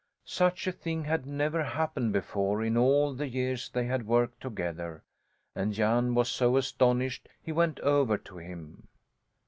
Such 0.25 0.65
a 0.65 0.71
thing 0.71 1.03
had 1.03 1.27
never 1.27 1.61
happened 1.63 2.11
before 2.11 2.63
in 2.63 2.75
all 2.75 3.13
the 3.13 3.27
years 3.27 3.69
they 3.69 3.85
had 3.85 4.07
worked 4.07 4.41
together, 4.41 5.03
and 5.53 5.73
Jan 5.73 6.15
was 6.15 6.27
so 6.27 6.57
astonished 6.57 7.29
he 7.39 7.51
went 7.51 7.79
over 7.81 8.17
to 8.17 8.37
him. 8.39 8.87